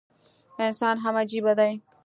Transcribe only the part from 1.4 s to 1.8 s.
دی